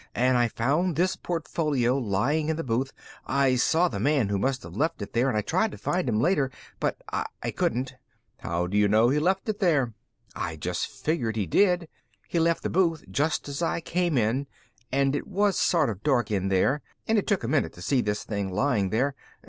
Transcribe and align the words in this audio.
And 0.15 0.35
I 0.35 0.47
found 0.47 0.95
this 0.95 1.15
portfolio 1.15 1.95
laying 1.95 2.49
in 2.49 2.55
the 2.57 2.63
booth. 2.63 2.91
I 3.27 3.55
saw 3.55 3.87
the 3.87 3.99
man 3.99 4.29
who 4.29 4.39
must 4.39 4.63
have 4.63 4.75
left 4.75 4.99
it 5.03 5.13
there 5.13 5.29
and 5.29 5.37
I 5.37 5.41
tried 5.41 5.69
to 5.73 5.77
find 5.77 6.09
him 6.09 6.19
later, 6.19 6.49
but 6.79 6.97
I 7.13 7.51
couldn't." 7.55 7.93
"How 8.39 8.65
do 8.65 8.79
you 8.79 8.87
know 8.87 9.09
he 9.09 9.19
left 9.19 9.47
it 9.47 9.59
there?" 9.59 9.93
"I 10.35 10.55
just 10.55 10.87
figured 10.87 11.35
he 11.35 11.45
did. 11.45 11.87
He 12.27 12.39
left 12.39 12.63
the 12.63 12.69
booth 12.71 13.03
just 13.11 13.47
as 13.47 13.61
I 13.61 13.79
came 13.79 14.17
in 14.17 14.47
and 14.91 15.15
it 15.15 15.27
was 15.27 15.55
sort 15.55 15.87
of 15.91 16.01
dark 16.01 16.31
in 16.31 16.47
there 16.47 16.81
and 17.07 17.19
it 17.19 17.27
took 17.27 17.43
a 17.43 17.47
minute 17.47 17.73
to 17.73 17.81
see 17.83 18.01
this 18.01 18.23
thing 18.23 18.51
laying 18.51 18.89
there. 18.89 19.13